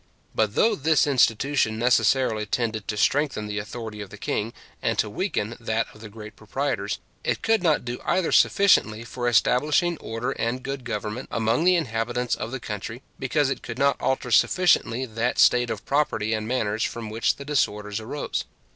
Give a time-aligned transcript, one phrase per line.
[0.33, 5.07] But though this institution necessarily tended to strengthen the authority of the king, and to
[5.11, 10.31] weaken that of the great proprietors, it could not do either sufficiently for establishing order
[10.31, 15.05] and good government among the inhabitants of the country; because it could not alter sufficiently
[15.05, 18.45] that state of property and manners from which the disorders arose.